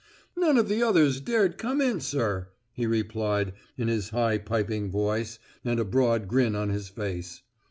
'None 0.35 0.57
of 0.57 0.67
the 0.67 0.81
others 0.81 1.21
dared 1.21 1.59
come 1.59 1.79
in, 1.79 1.99
sir,' 1.99 2.47
he 2.73 2.87
replied, 2.87 3.53
in 3.77 3.87
his 3.87 4.09
high 4.09 4.39
piping 4.39 4.89
voice, 4.89 5.37
and 5.63 5.79
a 5.79 5.85
broad 5.85 6.27
grin 6.27 6.55
on 6.55 6.69
his 6.69 6.89
face. 6.89 7.43